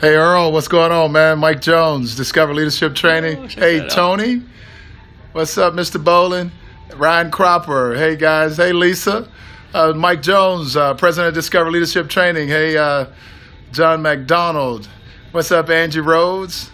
[0.00, 1.38] Hey Earl, what's going on, man?
[1.38, 3.38] Mike Jones, Discover Leadership Training.
[3.38, 3.90] Oh, hey that out.
[3.90, 4.42] Tony,
[5.32, 6.02] what's up, Mr.
[6.02, 6.50] Bolin?
[6.96, 7.94] Ryan Cropper.
[7.94, 8.56] Hey guys.
[8.56, 9.28] Hey Lisa.
[9.72, 12.48] Uh, Mike Jones, uh, President of Discover Leadership Training.
[12.48, 13.06] Hey uh,
[13.72, 14.88] John McDonald.
[15.30, 16.70] What's up, Angie Rhodes?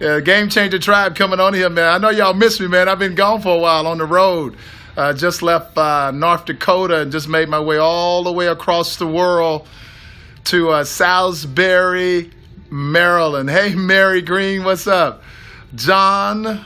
[0.00, 1.88] Yeah, Game Changer Tribe coming on here, man.
[1.88, 2.88] I know y'all miss me, man.
[2.88, 4.56] I've been gone for a while on the road.
[4.96, 8.96] Uh, just left uh, North Dakota and just made my way all the way across
[8.96, 9.68] the world
[10.44, 12.30] to uh, Salisbury,
[12.74, 13.48] Maryland.
[13.48, 15.22] Hey, Mary Green, what's up?
[15.76, 16.64] John,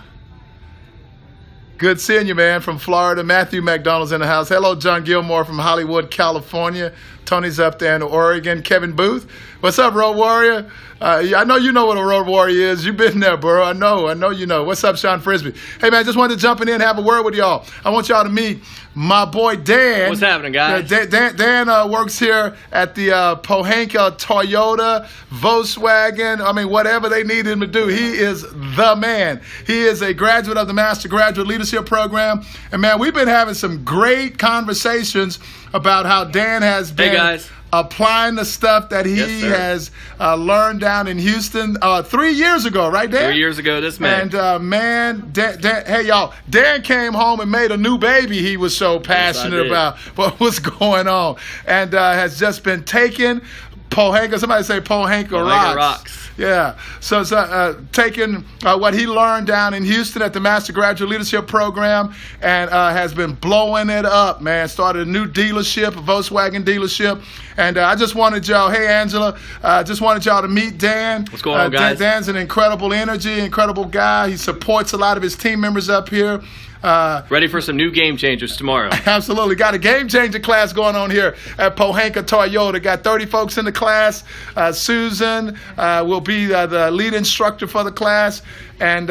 [1.78, 3.22] good seeing you, man, from Florida.
[3.22, 4.48] Matthew McDonald's in the house.
[4.48, 6.92] Hello, John Gilmore from Hollywood, California.
[7.24, 8.62] Tony's up there in Oregon.
[8.62, 10.70] Kevin Booth, what's up, Road Warrior?
[11.00, 12.84] Uh, I know you know what a Road Warrior is.
[12.84, 13.62] You've been there, bro.
[13.62, 14.08] I know.
[14.08, 14.64] I know you know.
[14.64, 15.54] What's up, Sean Frisbee?
[15.80, 17.66] Hey, man, just wanted to jump in and have a word with y'all.
[17.84, 18.60] I want y'all to meet
[18.94, 20.08] my boy Dan.
[20.08, 20.88] What's happening, guys?
[20.88, 26.40] Dan, Dan, Dan uh, works here at the uh, Pohanka Toyota, Volkswagen.
[26.40, 29.40] I mean, whatever they need him to do, he is the man.
[29.66, 32.42] He is a graduate of the Master Graduate Leadership Program.
[32.72, 35.38] And man, we've been having some great conversations
[35.72, 37.50] about how Dan has been guys.
[37.72, 42.64] applying the stuff that he Yes, has uh, learned down in Houston uh, three years
[42.64, 43.30] ago, right, Dan?
[43.30, 44.22] Three years ago this man.
[44.22, 48.40] And uh, man, Dan, Dan, hey y'all, Dan came home and made a new baby.
[48.42, 49.66] He was so passionate did.
[49.66, 53.42] about what was going on, and uh, has just been taking
[53.90, 54.38] Pohanka.
[54.38, 55.76] Somebody say Pohanka, Pohanka rocks.
[55.76, 56.30] rocks.
[56.38, 56.78] Yeah.
[57.00, 61.10] So, so uh, taking uh, what he learned down in Houston at the Master Graduate
[61.10, 64.68] Leadership Program and uh, has been blowing it up, man.
[64.68, 67.22] Started a new dealership, a Volkswagen dealership.
[67.56, 71.26] And uh, I just wanted y'all, hey, Angela, uh, just wanted y'all to meet Dan.
[71.30, 71.98] What's going Uh, on, Dan- guys?
[71.98, 74.28] Dan's an incredible energy, incredible guy.
[74.30, 76.40] He supports a lot of his team members up here.
[76.82, 78.90] Uh, Ready for some new game changers tomorrow.
[79.06, 79.56] Absolutely.
[79.56, 82.82] Got a game changer class going on here at Pohanka Toyota.
[82.82, 84.24] Got 30 folks in the class.
[84.56, 88.42] Uh, Susan uh, will be uh, the lead instructor for the class.
[88.80, 89.10] And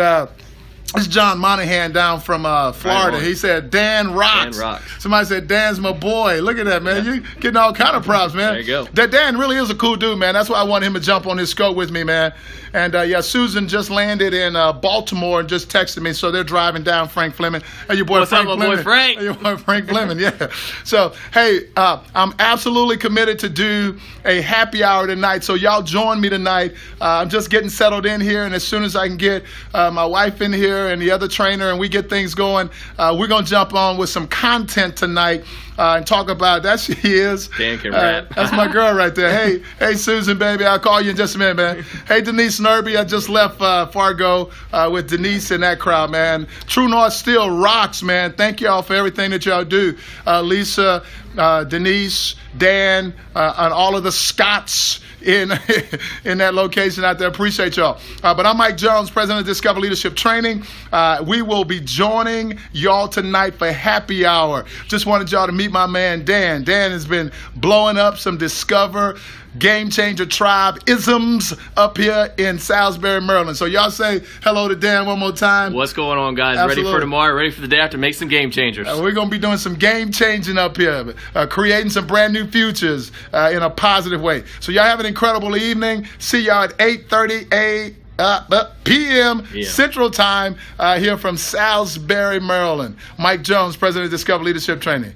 [0.93, 3.19] this is John Monahan down from uh, Florida.
[3.19, 4.57] He said, Dan rocks.
[4.57, 5.03] Dan rocks.
[5.03, 6.39] Somebody said, Dan's my boy.
[6.41, 7.05] Look at that, man.
[7.05, 8.53] You getting all kind of props, man.
[8.53, 8.85] There you go.
[8.93, 10.33] That Dan really is a cool dude, man.
[10.33, 12.33] That's why I want him to jump on his scope with me, man.
[12.73, 16.43] And uh, yeah, Susan just landed in uh, Baltimore and just texted me, so they're
[16.43, 17.61] driving down Frank Fleming.
[17.87, 18.83] Hey, your boy What's up, Frank my boy Fleming.
[18.83, 19.17] Frank?
[19.17, 20.51] Hey, your boy Frank Fleming, yeah.
[20.83, 25.43] So hey, uh, I'm absolutely committed to do a happy hour tonight.
[25.43, 26.73] So y'all join me tonight.
[27.01, 29.43] Uh, I'm just getting settled in here, and as soon as I can get
[29.73, 33.15] uh, my wife in here and the other trainer, and we get things going, uh,
[33.17, 35.43] we're gonna jump on with some content tonight.
[35.79, 37.49] Uh, and talk about that she is.
[37.55, 38.29] Dan can Uh, rap.
[38.35, 39.29] that's my girl right there.
[39.31, 41.85] Hey, hey, Susan, baby, I'll call you in just a minute, man.
[42.07, 46.47] Hey, Denise Nerby, I just left uh, Fargo uh, with Denise and that crowd, man.
[46.65, 48.33] True North still rocks, man.
[48.33, 49.95] Thank y'all for everything that y'all do.
[50.25, 51.03] Uh, Lisa,
[51.37, 55.51] uh, Denise, Dan, uh, and all of the Scots in
[56.25, 57.27] in that location out there.
[57.27, 57.99] Appreciate y'all.
[58.23, 60.63] Uh, but I'm Mike Jones, president of Discover Leadership Training.
[60.91, 64.65] Uh, we will be joining y'all tonight for happy hour.
[64.87, 66.63] Just wanted y'all to meet my man Dan.
[66.63, 69.17] Dan has been blowing up some Discover
[69.57, 73.57] Game Changer Tribe isms up here in Salisbury, Maryland.
[73.57, 75.73] So y'all say hello to Dan one more time.
[75.73, 76.57] What's going on, guys?
[76.67, 77.33] Ready for tomorrow?
[77.33, 77.97] Ready for the day after?
[77.97, 78.87] Make some game changers.
[78.87, 81.15] Uh, we're going to be doing some game changing up here,
[81.47, 84.43] creating some brand new futures uh, in a positive way.
[84.59, 86.07] So y'all have an incredible evening.
[86.19, 87.95] See y'all at 8:30 a.
[88.19, 89.47] Uh, uh, p.m.
[89.53, 89.67] Yeah.
[89.67, 92.97] Central Time uh, here from Salisbury, Maryland.
[93.19, 95.13] Mike Jones, President of Discover Leadership Training.